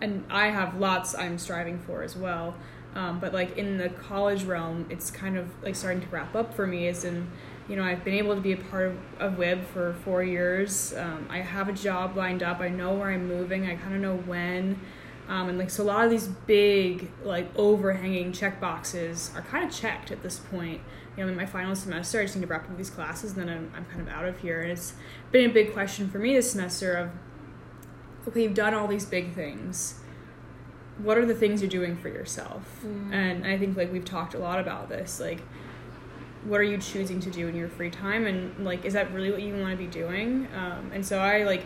[0.00, 2.54] and I have lots I'm striving for as well.
[2.94, 6.54] Um, but like in the college realm, it's kind of like starting to wrap up
[6.54, 6.88] for me.
[6.88, 7.30] Is in,
[7.68, 10.94] you know, I've been able to be a part of, of WIB for four years.
[10.94, 12.60] Um, I have a job lined up.
[12.60, 13.66] I know where I'm moving.
[13.66, 14.80] I kind of know when.
[15.28, 19.64] Um, and like so, a lot of these big like overhanging check boxes are kind
[19.64, 20.80] of checked at this point.
[21.16, 23.40] You know, in my final semester, I just need to wrap up these classes, and
[23.40, 24.60] then I'm, I'm kind of out of here.
[24.60, 24.94] And it's
[25.32, 27.10] been a big question for me this semester of,
[28.28, 30.00] okay, you've done all these big things.
[30.98, 32.84] What are the things you're doing for yourself?
[33.12, 35.40] And i think like we've talked a lot about this like
[36.44, 38.26] what are you choosing to do in your free time?
[38.26, 40.48] And like is that really what you want to be doing?
[40.54, 41.64] Um, and so i like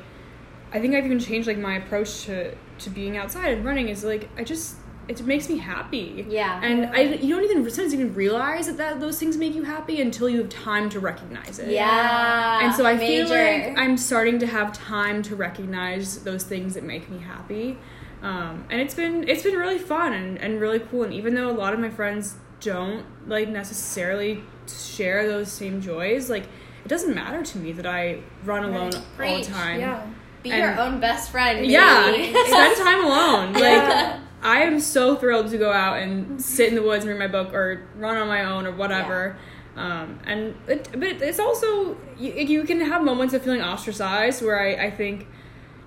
[0.73, 4.03] i think i've even changed like my approach to to being outside and running is
[4.03, 4.77] like i just
[5.09, 6.61] it makes me happy Yeah.
[6.63, 10.01] and i you don't even sometimes even realize that, that those things make you happy
[10.01, 12.61] until you have time to recognize it Yeah.
[12.65, 16.85] and so I feel like I'm starting to have time to recognize those things that
[16.85, 17.79] make me happy.
[18.23, 21.03] Um, and it's been it's been really fun and, and really cool.
[21.05, 26.31] And even though a lot of my friends don't like necessarily share those same joys,
[26.31, 26.45] like
[26.85, 29.81] it doesn't matter to me that I run alone all the time.
[29.81, 30.07] yeah.
[30.43, 31.59] Be and- your own best friend.
[31.61, 31.73] baby.
[31.75, 32.13] Yeah,
[32.47, 33.53] spend time alone.
[33.53, 34.21] Like Yeah.
[34.45, 37.27] I am so thrilled to go out and sit in the woods and read my
[37.27, 39.37] book or run on my own or whatever.
[39.75, 44.61] Um, and it, but it's also you, you can have moments of feeling ostracized where
[44.61, 45.27] I, I think,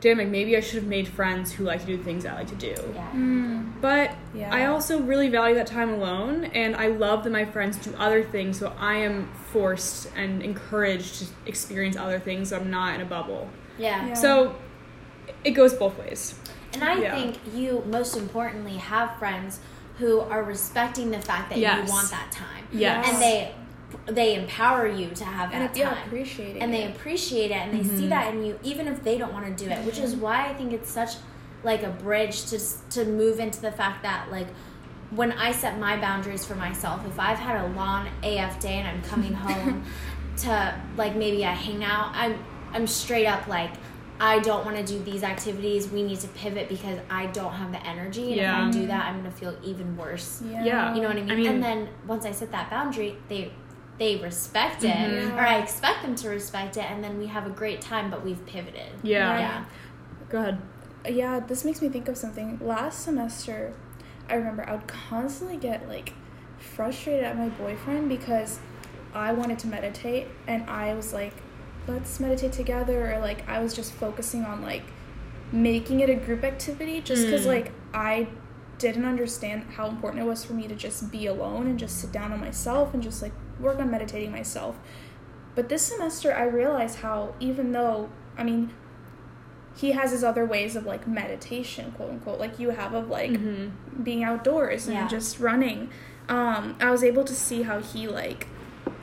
[0.01, 2.33] damn, like maybe I should have made friends who like to do the things I
[2.33, 2.75] like to do.
[2.93, 3.11] Yeah.
[3.13, 3.79] Mm.
[3.79, 4.53] But Yeah.
[4.53, 8.23] I also really value that time alone, and I love that my friends do other
[8.23, 12.49] things, so I am forced and encouraged to experience other things.
[12.49, 13.49] So I'm not in a bubble.
[13.77, 14.07] Yeah.
[14.07, 14.13] Yeah.
[14.15, 14.55] So
[15.43, 16.35] it goes both ways.
[16.81, 17.15] And I Yeah.
[17.15, 19.59] think you most importantly have friends
[19.99, 21.87] who are respecting the fact that Yes.
[21.87, 22.67] you want that time.
[22.71, 23.07] Yes.
[23.09, 23.53] And they
[24.05, 26.07] they empower you to have And that yeah, time.
[26.07, 28.09] appreciating and they appreciate it and they see mm-hmm.
[28.09, 30.23] that in you even if they don't want to do it which is mm-hmm.
[30.23, 31.11] why i think it's such
[31.63, 32.59] like a bridge to
[32.89, 34.47] to move into the fact that like
[35.11, 38.87] when i set my boundaries for myself if i've had a long af day and
[38.89, 39.83] i'm coming home
[40.35, 42.37] to like maybe i hang out i'm
[42.73, 43.71] i'm straight up like
[44.19, 45.89] I don't want to do these activities.
[45.89, 48.27] We need to pivot because I don't have the energy.
[48.31, 48.61] And Yeah.
[48.61, 50.41] if I do that, I'm going to feel even worse.
[50.43, 50.63] Yeah.
[50.63, 50.95] Yeah.
[50.95, 51.31] You know what I mean?
[51.31, 53.51] I mean- and then once I set that boundary, they
[53.99, 55.35] they respect it, Mhm.
[55.35, 58.11] or I expect them to respect it, and then we have a great time.
[58.11, 58.91] But we've pivoted.
[59.01, 59.39] Yeah.
[59.39, 59.63] Yeah.
[60.29, 60.59] Go ahead.
[61.09, 62.59] yeah, this makes me think of something.
[62.61, 63.73] Last semester,
[64.29, 66.13] I remember I would constantly get like
[66.59, 68.59] frustrated at my boyfriend because
[69.15, 71.33] I wanted to meditate and I was like,
[71.87, 74.83] let's meditate together, or like I was just focusing on like
[75.51, 77.47] making it a group activity just because Mm.
[77.47, 78.27] like I
[78.77, 82.11] didn't understand how important it was for me to just be alone and just sit
[82.11, 84.77] down on myself and just like work on meditating myself.
[85.55, 88.69] But this semester, I realized how even though, I mean,
[89.75, 93.31] he has his other ways of like meditation, quote unquote, like you have of like
[93.31, 94.03] Mm-hmm.
[94.03, 95.07] being outdoors and Yeah.
[95.07, 95.89] just running.
[96.29, 98.47] Um, I was able to see how he like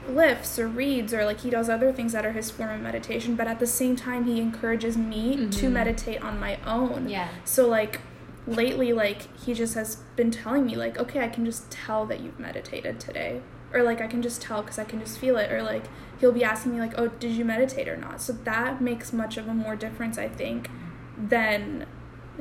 [0.09, 3.35] lifts or reads or like he does other things that are his form of meditation,
[3.37, 5.73] but at the same time, he encourages me to Mhm.
[5.73, 7.09] meditate on my own.
[7.09, 7.29] Yeah.
[7.45, 8.01] So like
[8.47, 12.21] lately, like he just has been telling me like, okay, I can just tell that
[12.21, 13.41] you've meditated today,
[13.73, 15.85] or like I can just tell because I can just feel it, or like
[16.21, 18.21] he'll be asking me like, oh, did you meditate or not?
[18.21, 20.71] So that makes much of a more difference, I think,
[21.17, 21.87] than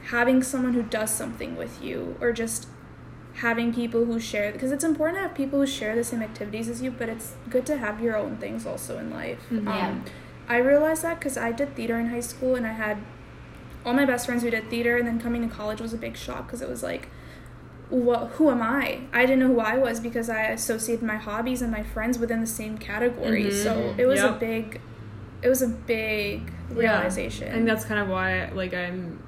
[0.06, 2.68] having someone who does something with you or just
[3.36, 6.70] having people who share because it's important to have people who share the same activities
[6.70, 9.40] as you but it's good to have your own things also in life.
[9.52, 9.66] Mhm.
[9.66, 9.88] Yeah.
[9.90, 10.04] um,
[10.48, 12.98] i realized that because i did theater in high school and i had
[13.86, 16.16] all my best friends who did theater and then coming to college was a big
[16.16, 17.08] shock because it was like
[17.90, 19.02] what who am i?
[19.14, 22.40] I didn't know who i was because i associated my hobbies and my friends within
[22.42, 23.46] the same category.
[23.46, 23.64] Mhm.
[23.64, 24.80] so it was a big
[25.42, 29.20] it was a big realization I think that's kind of why, like, I'm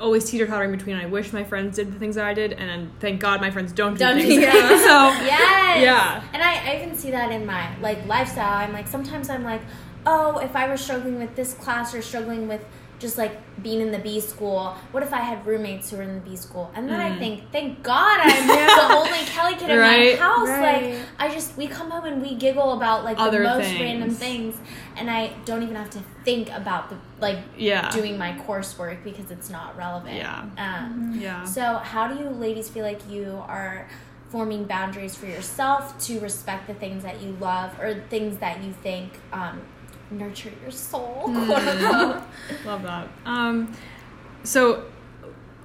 [0.00, 0.96] always teeter tottering between.
[0.96, 3.50] I wish my friends did the things that I did, and then thank God my
[3.50, 4.42] friends don't do Don't things.
[4.42, 4.52] Yeah.
[4.68, 5.82] so Yes.
[5.82, 6.24] Yeah.
[6.32, 8.58] And I, I even see that in my like lifestyle.
[8.58, 9.62] I'm like sometimes I'm like,
[10.06, 12.64] oh, if I were struggling with this class or struggling with
[13.00, 13.32] just like
[13.62, 16.36] being in the B school, what if I had roommates who were in the B
[16.36, 16.70] school?
[16.74, 17.18] And then I Mm.
[17.18, 20.18] think, thank God I'm the only Kelley kid in Right.
[20.20, 20.48] my house.
[20.48, 20.84] Right.
[20.92, 23.80] Like I just we come home and we giggle about like Other the most things.
[23.80, 24.56] random things,
[24.96, 29.30] and I don't even have to think about the like yeah, doing my coursework because
[29.30, 30.16] it's not relevant.
[30.16, 30.44] Yeah.
[30.58, 31.44] Um, yeah.
[31.44, 33.88] so, how do you ladies feel like you are
[34.28, 38.72] forming boundaries for yourself to respect the things that you love or things that you
[38.74, 39.60] think um,
[40.10, 41.48] nurture your soul, quote?
[42.66, 43.08] Love that.
[43.24, 43.74] Um,
[44.42, 44.84] so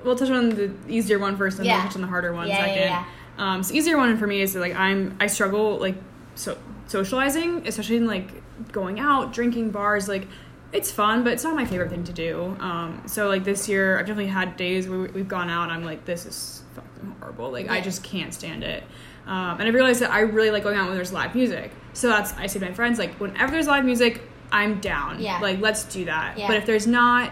[0.04, 1.78] we'll touch on the easier one first, and then Yeah.
[1.78, 2.82] we'll touch on the harder one Yeah, yeah, second.
[2.84, 3.06] yeah.
[3.38, 5.96] Um, so easier one for me is that, like I'm I struggle like
[6.36, 8.30] so socializing, especially in like
[8.72, 10.28] going out, drinking bars, like.
[10.74, 12.58] It's fun, but it's not my favorite thing to do.
[12.60, 15.64] Um, so like this year, I've definitely had days where we- we've gone out.
[15.64, 17.50] and I'm like, this is fucking horrible.
[17.50, 18.84] Like I just can't stand it.
[19.26, 21.72] Um, and I realized that I really like going out when there's live music.
[21.94, 24.22] So that's I say to my friends like, whenever there's live music,
[24.56, 25.22] I'm down.
[25.22, 25.40] Yeah.
[25.40, 26.38] Like let's do that.
[26.38, 26.48] Yeah.
[26.48, 27.32] But if there's not,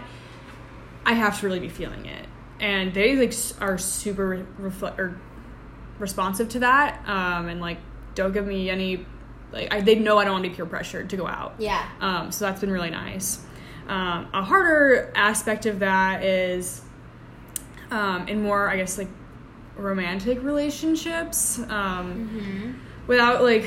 [1.04, 2.26] I have to really be feeling it,
[2.60, 5.18] and they like are super re- refle- or
[5.98, 7.78] responsive to that, um, and like
[8.14, 9.04] don't give me any
[9.52, 11.54] like I, they know I don't want to be peer pressured to go out.
[11.58, 11.86] Yeah.
[12.00, 13.40] Um, so that's been really nice.
[13.88, 16.80] Um, a harder aspect of that is
[17.90, 19.08] um, in more, I guess, like
[19.76, 21.58] romantic relationships.
[21.58, 22.72] Um, Mm-hmm.
[23.06, 23.66] without like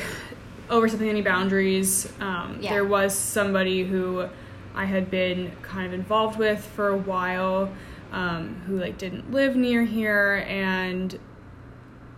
[0.70, 2.12] overstepping any boundaries.
[2.20, 2.72] Um, Yeah.
[2.74, 4.28] There was somebody who
[4.76, 7.72] I had been kind of involved with for a while,
[8.12, 11.18] um, who like didn't live near here, and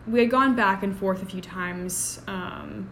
[0.08, 2.22] we had gone back and forth a few times.
[2.28, 2.90] Um,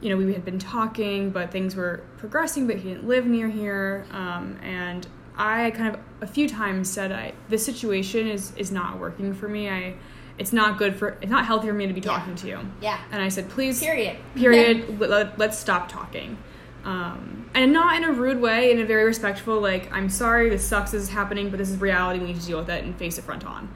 [0.00, 3.48] you know, we had been talking, but things were progressing, but he didn't live near
[3.48, 5.06] here, um, and
[5.38, 9.48] I kind of a few times said, "I this situation is is not working for
[9.48, 9.68] me.
[9.68, 9.94] I."
[10.38, 11.16] It's not good for.
[11.22, 12.06] It's not healthy for me to be Yeah.
[12.18, 12.58] talking to you.
[12.80, 12.98] Yeah.
[13.10, 14.16] And I said, please, Period.
[14.34, 16.36] period, let, us stop talking.
[16.84, 20.64] Um, and not in a rude way, in a very respectful, like, I'm sorry, this
[20.64, 22.94] sucks, this is happening, but this is reality, we need to deal with it and
[22.96, 23.68] face it front on.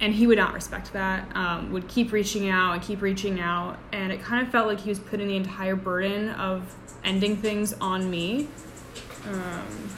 [0.00, 3.78] And he would not respect that, um, would keep reaching out and keep reaching out.
[3.92, 7.74] And it kind of felt like he was putting the entire burden of ending things
[7.74, 8.48] on me.
[9.28, 9.90] Um,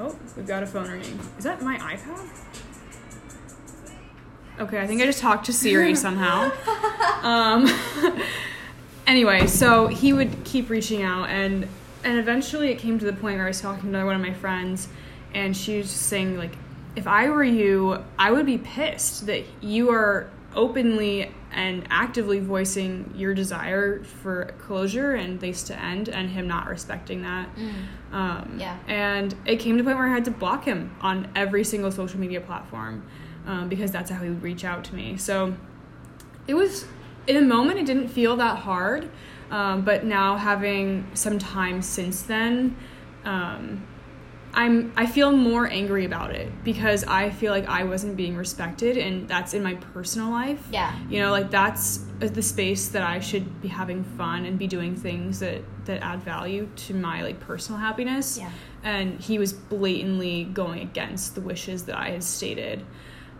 [0.00, 1.18] oh, we've got a phone ringing.
[1.38, 2.28] Is that my iPad?
[4.58, 6.50] Okay, I think I just talked to Siri somehow.
[7.22, 7.68] Um,
[9.06, 11.68] anyway, so he would keep reaching out, and
[12.04, 14.32] and eventually it came to the point where I was talking to one of my
[14.32, 14.88] friends,
[15.34, 16.52] and she was just saying like,
[16.94, 23.12] if I were you, I would be pissed that you are openly and actively voicing
[23.14, 27.48] your desire for closure and things to end, and him not respecting that.
[28.12, 28.78] Um, Yeah.
[28.88, 31.90] And it came to the point where I had to block him on every single
[31.90, 33.02] social media platform
[33.46, 35.16] um, because that's how he would reach out to me.
[35.16, 35.54] So
[36.46, 36.86] it was,
[37.26, 39.08] in a moment, it didn't feel that hard.
[39.50, 42.76] Um, but now having some time since then,
[43.24, 43.86] um,
[44.56, 48.96] I'm I feel more angry about it because I feel like I wasn't being respected,
[48.96, 50.66] and that's in my personal life.
[50.72, 50.98] Yeah.
[51.10, 54.96] You know, like that's the space that I should be having fun and be doing
[54.96, 58.38] things that that add value to my like personal happiness.
[58.38, 58.50] Yeah.
[58.82, 62.82] And he was blatantly going against the wishes that I had stated.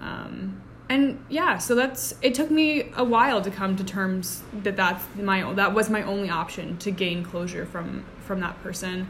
[0.01, 4.77] Um, and yeah, so that's it took me a while to come to terms that
[4.77, 9.09] that's my that was my only option to gain closure from from that person.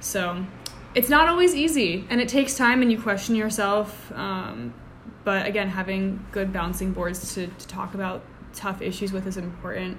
[0.00, 0.44] So
[0.94, 4.10] it's not always easy, and it takes time, and you question yourself.
[4.12, 4.74] Um,
[5.24, 9.98] but again, having good bouncing boards to, to talk about tough issues with is important.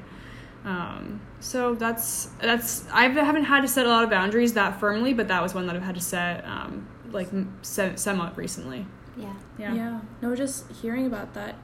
[0.65, 5.13] Um, so that's that's I haven't had to set a lot of boundaries that firmly,
[5.13, 7.29] but that was one that I've had to set um, like
[7.61, 8.85] somewhat recently.
[9.17, 9.33] Yeah.
[9.57, 9.73] Yeah.
[9.73, 9.99] Yeah.
[10.21, 11.55] No, just hearing about that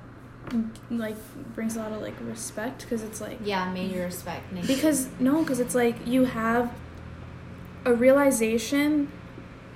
[0.90, 1.16] like
[1.54, 3.72] brings a lot of like respect because it's like Yeah.
[3.72, 4.52] Major respect.
[4.52, 4.68] Nikki.
[4.68, 6.72] because no, because it's like you have
[7.86, 9.12] a realization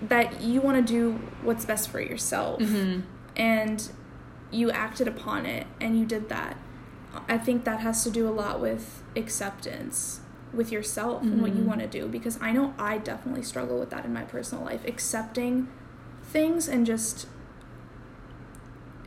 [0.01, 3.01] that you want to do what's best for yourself Mm-hmm.
[3.37, 3.89] and
[4.51, 6.57] you acted upon it and you did that.
[7.27, 10.19] I think that has to do a lot with acceptance
[10.53, 11.67] with yourself and what you Mhm.
[11.67, 14.81] want to do because I know I definitely struggle with that in my personal life
[14.85, 15.67] accepting
[16.23, 17.27] things and just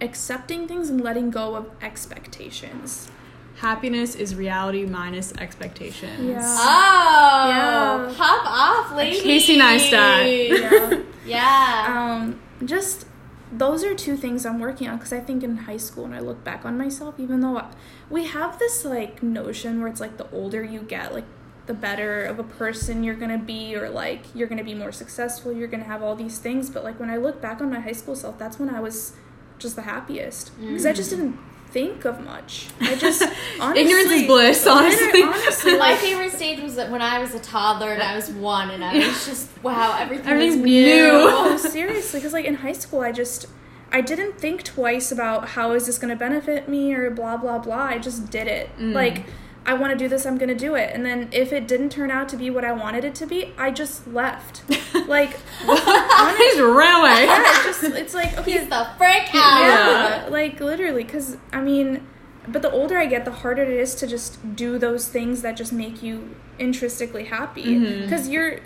[0.01, 3.11] accepting things and letting go of expectations.
[3.57, 6.21] Happiness is reality minus expectations.
[6.21, 6.41] Yeah.
[6.43, 8.15] Oh, Yeah.
[8.17, 9.21] pop off, lady.
[9.21, 10.49] Casey Neistat.
[10.61, 11.03] Yeah.
[11.27, 11.87] yeah.
[12.21, 13.07] um, just
[13.53, 16.21] those are two things I'm working on because I think in high school when I
[16.21, 17.67] look back on myself, even though I,
[18.11, 21.25] we have this like notion where it's like the older you get, like
[21.65, 25.53] the better of a person you're gonna be, or like you're gonna be more successful,
[25.53, 26.69] you're gonna have all these things.
[26.69, 29.15] But like when I look back on my high school self, that's when I was
[29.59, 31.39] just the happiest because I just didn't
[31.69, 32.69] think of much.
[32.81, 33.23] I just
[33.61, 35.07] honestly, Ignorance is bliss, honestly.
[35.07, 38.31] Literally, honestly, My favorite stage was that when I was a toddler and I was
[38.31, 40.87] one, and I was just wow, everything Everything's was new.
[40.87, 41.09] new.
[41.09, 43.47] no, seriously, because like in high school, I just
[43.93, 47.59] I didn't think twice about how is this going to benefit me or blah blah
[47.59, 47.83] blah.
[47.83, 48.71] I just did it.
[48.79, 48.93] Mm.
[48.93, 49.27] Like
[49.67, 50.91] I want to do this, I'm going to do it.
[50.95, 53.53] And then if it didn't turn out to be what I wanted it to be,
[53.59, 54.63] I just left.
[55.09, 57.25] like I just ran away.
[57.27, 59.61] yeah, it just it's like okay, He's the frick out.
[59.61, 62.07] yeah, like literally because I mean,
[62.47, 65.57] but the older I get, the harder it is to just do those things that
[65.57, 68.03] just make you intrinsically happy mm-hmm.
[68.03, 68.61] because you're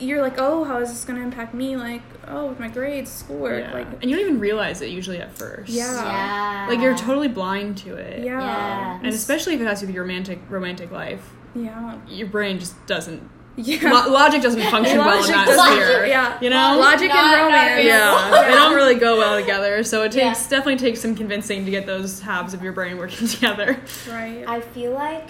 [0.00, 3.10] you're like oh how is this going to impact me like oh with my grades
[3.12, 3.72] schoolwork Yeah.
[3.74, 5.70] like and you don't even realize it usually at first.
[5.70, 5.92] Yeah.
[5.92, 6.66] Yeah.
[6.68, 8.24] Like you're totally blind to it.
[8.24, 8.96] yeah Yeah.
[8.98, 12.58] And especially if it has to do with your romantic romantic life, yeah your brain
[12.58, 13.22] just doesn't
[13.56, 16.06] yeah lo- logic doesn't function well in Logic that doesn't- sphere.
[16.06, 16.76] yeah You know?
[16.80, 17.84] logic Not- and romance.
[17.84, 19.84] Yeah, they don't really go well together.
[19.84, 20.48] So it takes Yeah.
[20.50, 23.78] definitely takes some convincing to get those halves of your brain working together.
[24.10, 25.28] right I feel like,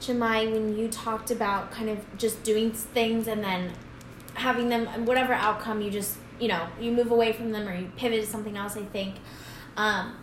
[0.00, 3.72] Jemai, when you talked about kind of just doing things and then
[4.34, 7.90] having them, whatever outcome you just, you know, you move away from them or you
[7.96, 9.16] pivot to something else, I think,
[9.76, 10.16] um,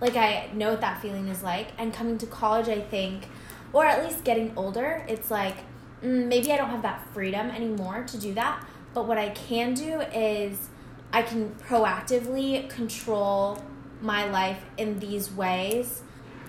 [0.00, 1.68] like I know what that feeling is like.
[1.78, 3.28] And coming to college, I think,
[3.72, 5.56] or at least getting older, it's like,
[6.02, 8.64] mm, maybe I don't have that freedom anymore to do that.
[8.94, 10.68] But what I can do is
[11.12, 13.62] I can proactively control
[14.00, 16.02] my life in these ways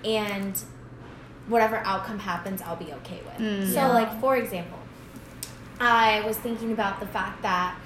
[0.04, 0.58] and
[1.46, 3.34] whatever outcome happens, I'll be okay with.
[3.38, 3.66] Mm.
[3.66, 3.88] So, Yeah.
[3.88, 4.78] like for example,
[5.80, 7.78] I was thinking about the fact that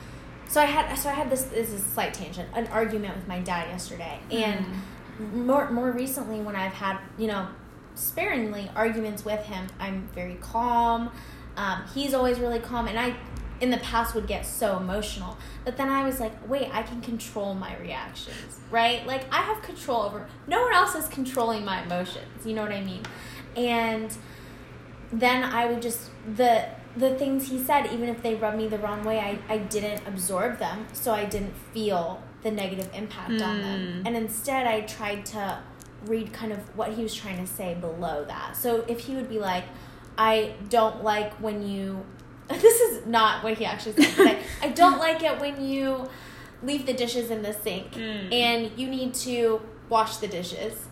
[0.49, 3.27] so I had so I had this this is a slight tangent an argument with
[3.27, 4.64] my dad yesterday, and
[5.33, 7.49] more more recently when I've had you know
[7.94, 11.11] sparingly arguments with him, I'm very calm.
[11.57, 13.16] Um, he's always really calm, and I
[13.61, 15.37] in the past would get so emotional.
[15.64, 19.07] But then I was like, wait, I can control my reactions, right?
[19.07, 20.27] Like I have control over.
[20.46, 22.44] No one else is controlling my emotions.
[22.44, 23.03] You know what I mean?
[23.57, 24.14] And
[25.12, 26.66] then I would just the
[26.97, 30.07] the things he said, even if they rubbed me the wrong way, I, I didn't
[30.07, 33.81] absorb them, so I didn't feel the negative impact on them.
[33.81, 34.07] Mm.
[34.07, 35.59] And instead I tried to
[36.07, 38.57] read kind of what he was trying to say below that.
[38.57, 39.65] So if he would be like,
[40.17, 42.05] I don't like when you
[42.49, 46.09] this is not what he actually said, but I, I don't like it when you
[46.63, 48.33] leave the dishes in the sink Mm.
[48.33, 50.86] and you need to wash the dishes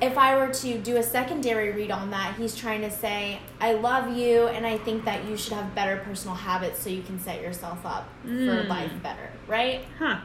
[0.00, 3.72] if I were to do a secondary read on that, he's trying to say, I
[3.72, 7.18] love you, and I think that you should have better personal habits so you can
[7.18, 8.68] set yourself up for Mm.
[8.68, 9.84] life better, right?
[9.98, 10.18] Huh.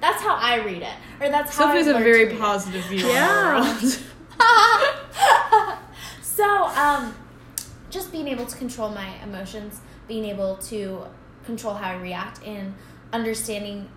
[0.00, 0.92] That's how I read it.
[1.20, 2.38] Or that's how Sophie I has a very read it.
[2.40, 3.56] positive view Yeah.
[3.56, 3.98] on the world.
[6.22, 7.14] so, um,
[7.90, 11.04] just being able to control my emotions, being able to
[11.44, 12.74] control how I react, and
[13.12, 13.88] understanding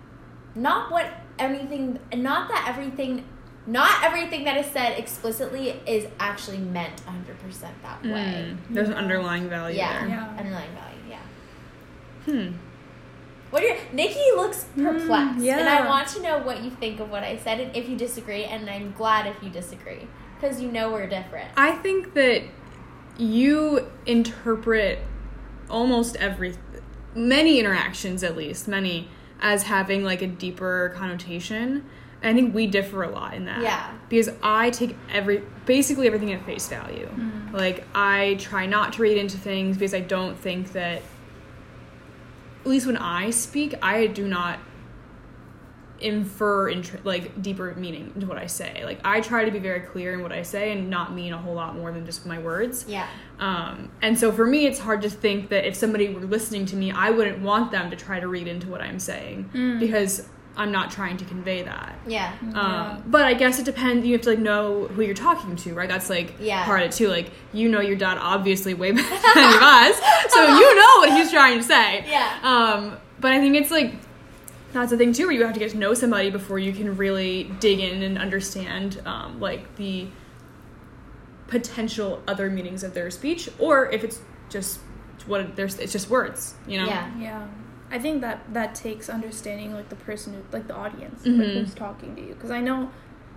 [0.54, 1.06] not what
[1.38, 3.24] anything, not that everything,
[3.70, 8.10] not everything that is said explicitly is actually meant 100% that way.
[8.10, 8.56] Mm.
[8.70, 10.08] There's an underlying value Yeah, there.
[10.08, 10.36] Yeah.
[10.36, 10.98] underlying value.
[11.08, 11.20] Yeah.
[12.24, 12.56] Hmm.
[13.50, 17.10] What are your, Nikki looks perplexed, and I want to know what you think of
[17.10, 18.44] what I said, and if you disagree.
[18.44, 20.06] And I'm glad if you disagree,
[20.40, 21.48] because you know we're different.
[21.56, 22.44] I think that
[23.18, 25.00] you interpret
[25.68, 26.54] almost every
[27.14, 29.08] many interactions at least many
[29.40, 31.84] as having like a deeper connotation
[32.22, 33.62] i think we differ a lot in that.
[33.62, 33.90] Yeah.
[34.08, 37.08] because i take every basically everything at face value.
[37.52, 41.02] Like i try not to read into things because i don't think that
[42.62, 44.58] at least when i speak i do not
[46.00, 48.82] infer intr- like deeper meaning into what i say.
[48.84, 51.38] Like i try to be very clear in what i say and not mean a
[51.38, 52.86] whole lot more than just my words.
[52.88, 53.06] Yeah.
[53.38, 56.76] um, and so for me, it's hard to think that if somebody were listening to
[56.76, 59.50] me, I wouldn't want them to try to read into what I'm saying.
[59.78, 61.94] Because I'm not trying to convey that.
[62.06, 62.32] Yeah.
[62.54, 64.04] Um, but I guess it depends.
[64.06, 65.88] You have to like know who you're talking to, right?
[65.88, 66.64] That's like Yeah.
[66.64, 67.08] part of it too.
[67.08, 70.00] Like you know your dad obviously way better than any of us,
[70.32, 72.04] so you know what he's trying to say.
[72.10, 72.38] Yeah.
[72.42, 73.94] Um, but I think it's like
[74.72, 76.96] that's the thing too, where you have to get to know somebody before you can
[76.96, 80.08] really dig in and understand um, like the
[81.46, 84.78] potential other meanings of their speech, or if it's just
[85.26, 86.86] what there's it's just words, you know.
[86.86, 87.10] Yeah.
[87.18, 87.48] Yeah.
[87.90, 91.38] I think that that takes understanding like the person who like the audience Mhm.
[91.38, 92.90] like who's talking to you because I know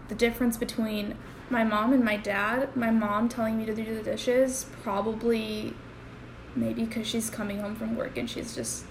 [0.09, 1.15] the difference between
[1.49, 2.75] my mom and my dad.
[2.75, 5.73] My mom telling me to do the dishes probably
[6.55, 8.85] maybe because she's coming home from work and she's just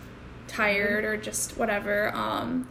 [0.49, 2.11] tired or just whatever.
[2.15, 2.67] Um,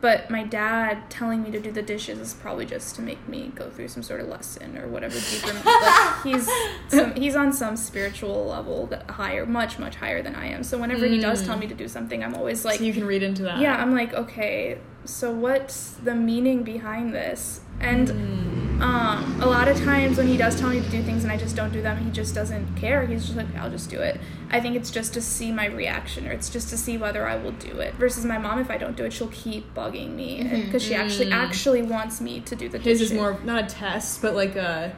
[0.00, 3.52] but my dad telling me to do the dishes is probably just to make me
[3.54, 5.52] go through some sort of lesson or whatever deeper.
[5.52, 6.48] like, he's
[6.88, 10.62] some, he's on some spiritual level that higher, much much higher than I am.
[10.64, 11.46] So whenever he does Mm.
[11.46, 13.58] tell me to do something, I'm always like, so you can read into that.
[13.60, 17.60] yeah, I'm like, okay, so what's the meaning behind this?
[17.80, 18.49] And Mm.
[18.80, 21.36] Um, a lot of times when he does tell me to do things and I
[21.36, 23.04] just don't do them, he just doesn't care.
[23.06, 24.20] He's just like, I'll just do it.
[24.50, 27.36] I think it's just to see my reaction or it's just to see whether I
[27.36, 27.94] will do it.
[27.94, 31.26] Versus my mom, if I don't do it, she'll keep bugging me because she actually
[31.26, 31.32] Mm.
[31.34, 33.10] actually wants me to do the His dishes.
[33.12, 34.94] is more not a test, but like a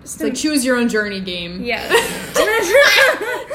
[0.00, 1.62] Just it's like choose your own journey game.
[1.62, 1.86] yeah.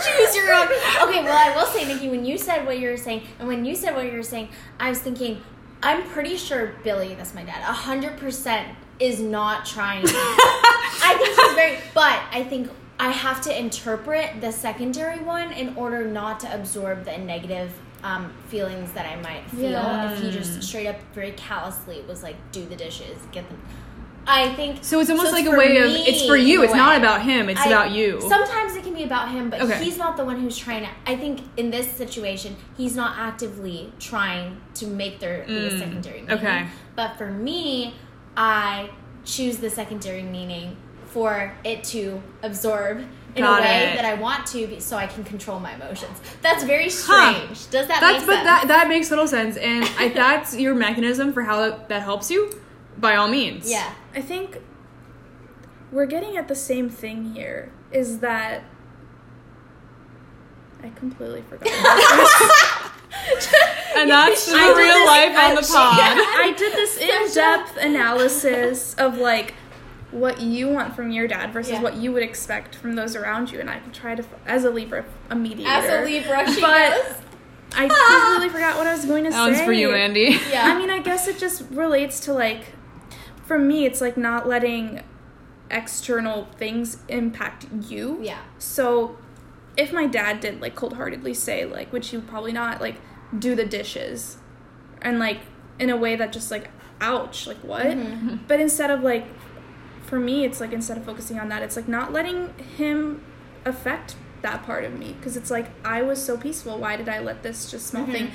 [0.06, 0.68] Choose your own.
[0.68, 3.66] Okay, well, I will say, Nikki, when you said what you were saying, and when
[3.66, 4.50] you said what you were saying,
[4.80, 5.42] I was thinking,
[5.82, 8.68] I'm pretty sure Billy, that's my dad, hundred percent
[9.00, 10.04] is not trying.
[10.08, 12.70] I think she's very, but I think
[13.00, 17.72] I have to interpret the secondary one in order not to absorb the negative
[18.04, 20.12] um, feelings that I might feel Yeah.
[20.12, 23.60] if he just straight up very callously was like, do the dishes, get them.
[24.28, 26.64] I think So it's almost like a way of it's for you.
[26.64, 27.48] It's not about him.
[27.48, 28.20] It's I- about you.
[28.28, 29.84] Sometimes it can be about him, but Okay.
[29.84, 30.90] he's not the one who's trying to.
[31.06, 36.38] I think in this situation, he's not actively trying to make a Mm, secondary meaning.
[36.40, 36.66] okay.
[36.96, 37.94] But for me,
[38.38, 38.90] I
[39.24, 40.78] choose the secondary meaning
[41.08, 43.00] for it to absorb
[43.36, 43.96] in Got a way it.
[43.96, 46.20] that I want to, be, so I can control my emotions.
[46.42, 46.90] That's very Huh.
[47.36, 47.70] strange.
[47.70, 48.46] Does that that's make but sense?
[48.46, 52.30] that that makes total sense, and if that's your mechanism for how that, that helps
[52.32, 52.52] you,
[52.98, 53.70] by all means.
[53.70, 53.94] yeah.
[54.14, 54.62] I think
[55.92, 58.64] we're getting at the same thing here is that
[60.84, 61.68] I completely forgot.
[63.98, 66.00] And that's the real this- life on the pod.
[66.00, 66.98] I did this
[67.32, 69.54] in-depth analysis of like
[70.12, 71.82] what you want from your dad versus Yeah.
[71.82, 75.06] what you would expect from those around you, and I try to, as a Libra,
[75.30, 75.70] a mediator.
[75.70, 77.16] As a Libra, she But- goes.
[77.78, 77.88] I
[78.38, 79.52] completely forgot what I was going to That say.
[79.52, 80.40] one's for you, Andy.
[80.50, 80.64] Yeah.
[80.66, 82.74] I mean, I guess it just relates to like,
[83.46, 85.02] for me, it's like not letting
[85.72, 88.20] external things impact you.
[88.22, 88.40] Yeah.
[88.60, 89.18] So,
[89.78, 92.96] if my dad did like cold heartedly say, like, which he would probably not, like,
[93.40, 94.38] do the dishes,
[95.02, 95.40] and like,
[95.80, 96.70] in a way that just like,
[97.02, 97.86] ouch, like, what?
[97.86, 98.38] Mm-hmm.
[98.48, 99.26] But instead of like,
[100.04, 103.24] for me, it's like, instead of focusing on that, it's like not letting him
[103.66, 105.14] affect that part of me.
[105.14, 106.78] Because it's like, I was so peaceful.
[106.78, 108.12] Why did I let this just small Mhm.
[108.12, 108.32] thing?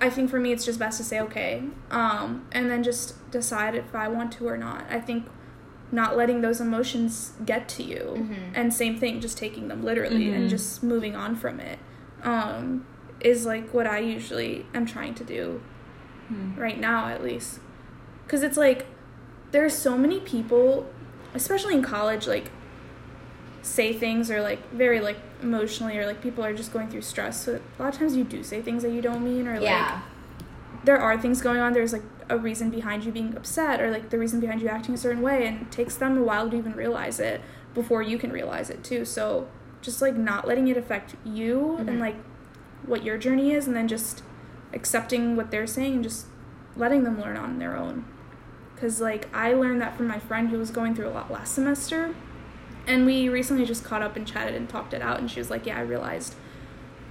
[0.00, 3.74] I think for me, it's just best to say okay, um, and then just decide
[3.74, 4.84] if I want to or not.
[4.90, 5.26] I think
[5.92, 8.36] not letting those emotions get to you, Mhm.
[8.54, 10.50] and same thing, just taking them literally and Mhm.
[10.50, 11.78] just moving on from it,
[12.24, 12.84] um,
[13.20, 15.60] is like what I usually am trying to do
[16.28, 16.54] Hmm.
[16.60, 17.58] right now, at least.
[18.24, 18.86] Because it's like
[19.50, 20.86] there's so many people,
[21.34, 22.50] especially in college, like
[23.62, 27.44] say things or like very like emotionally or like people are just going through stress.
[27.44, 30.02] So a lot of times you do say things that you don't mean or like
[30.84, 31.72] there are things going on.
[31.72, 34.94] There's like a reason behind you being upset or like the reason behind you acting
[34.94, 37.40] a certain way, and it takes them a while to even realize it
[37.74, 39.04] before you can realize it too.
[39.04, 39.48] So
[39.80, 41.88] just like not letting it affect you Mhm.
[41.88, 42.16] and like
[42.86, 44.22] what your journey is, and then just
[44.72, 46.26] accepting what they're saying and just
[46.76, 48.04] letting them learn on their own.
[48.74, 51.54] Because like I learned that from my friend who was going through a lot last
[51.54, 52.14] semester,
[52.86, 55.50] and we recently just caught up and chatted and talked it out, and she was
[55.50, 56.34] like, "Yeah, I realized."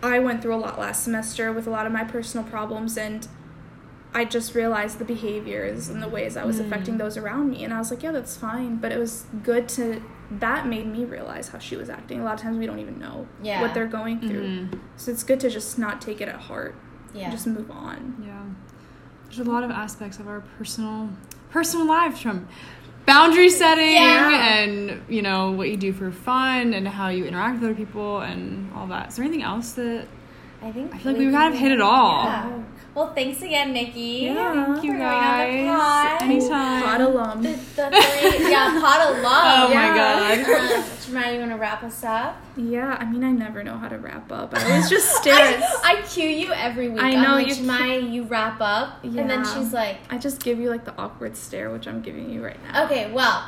[0.04, 3.28] I went through a lot last semester with a lot of my personal problems and
[4.14, 6.68] I just realized the behaviors and the ways I was Mm.
[6.68, 9.68] affecting those around me and I was like, yeah, that's fine, but it was good
[9.70, 12.20] to that made me realize how she was acting.
[12.20, 13.62] A lot of times we don't even know Yeah.
[13.62, 14.44] what they're going through.
[14.44, 14.80] Mhm.
[14.98, 16.76] So it's good to just not take it at heart.
[17.14, 17.24] Yeah.
[17.24, 18.16] And just move on.
[18.26, 18.34] Yeah.
[19.26, 21.10] There's a lot of aspects of our personal
[21.50, 22.46] personal lives from
[23.06, 24.56] boundary setting Yeah.
[24.58, 28.20] and you know what you do for fun and how you interact with other people
[28.20, 29.08] and all that.
[29.10, 30.08] Is there anything else that
[30.62, 32.26] I think I feel like we kind of hit it all.
[32.26, 32.50] Yeah.
[32.98, 34.26] Well, thanks again, Nikki.
[34.34, 34.66] Yeah.
[34.74, 36.18] Thank you for going on the guys.
[36.20, 36.22] pod.
[36.24, 36.82] Anytime.
[36.84, 37.44] Pod alum.
[37.44, 37.58] The, the
[37.92, 39.70] three, yeah, pot of love.
[39.70, 40.40] Oh my god.
[40.40, 42.38] Um, Jemima, you want to wrap us up?
[42.56, 44.56] Yeah, I mean I never know how to wrap up.
[44.56, 47.00] I always just stare I, I cue you every week.
[47.04, 50.42] I I'm know, like, you- Jemima, you wrap up, and then she's like, I just
[50.44, 52.86] give you like the awkward stare which I'm giving you right now.
[52.86, 53.46] "Okay, well,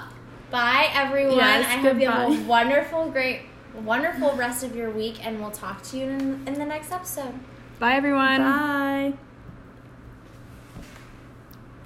[0.52, 1.38] bye everyone.
[1.38, 2.48] Yes, I hope you have a goodbye.
[2.48, 3.42] wonderful, great,
[3.84, 7.34] wonderful rest of your week, and we'll talk to you in, in the next episode."
[7.80, 8.42] Bye everyone.
[8.42, 9.14] Bye.